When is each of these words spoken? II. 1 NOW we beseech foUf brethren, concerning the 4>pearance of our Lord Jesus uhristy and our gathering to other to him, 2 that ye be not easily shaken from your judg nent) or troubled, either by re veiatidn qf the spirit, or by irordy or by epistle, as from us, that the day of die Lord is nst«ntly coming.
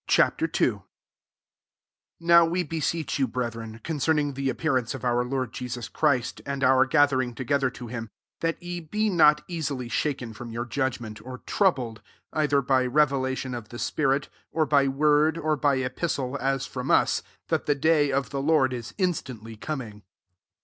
II. 0.17 0.31
1 0.71 0.83
NOW 2.19 2.43
we 2.43 2.63
beseech 2.63 3.17
foUf 3.17 3.31
brethren, 3.31 3.79
concerning 3.83 4.33
the 4.33 4.47
4>pearance 4.51 4.95
of 4.95 5.05
our 5.05 5.23
Lord 5.23 5.53
Jesus 5.53 5.89
uhristy 5.89 6.41
and 6.43 6.63
our 6.63 6.87
gathering 6.87 7.35
to 7.35 7.45
other 7.53 7.69
to 7.69 7.85
him, 7.85 8.09
2 8.39 8.47
that 8.47 8.63
ye 8.63 8.79
be 8.79 9.11
not 9.11 9.43
easily 9.47 9.89
shaken 9.89 10.33
from 10.33 10.51
your 10.51 10.65
judg 10.65 10.97
nent) 10.97 11.23
or 11.23 11.37
troubled, 11.45 12.01
either 12.33 12.63
by 12.63 12.81
re 12.81 13.03
veiatidn 13.05 13.51
qf 13.53 13.67
the 13.67 13.77
spirit, 13.77 14.27
or 14.51 14.65
by 14.65 14.87
irordy 14.87 15.37
or 15.37 15.55
by 15.55 15.75
epistle, 15.75 16.35
as 16.41 16.65
from 16.65 16.89
us, 16.89 17.21
that 17.49 17.67
the 17.67 17.75
day 17.75 18.11
of 18.11 18.31
die 18.31 18.39
Lord 18.39 18.73
is 18.73 18.95
nst«ntly 18.97 19.59
coming. 19.61 20.01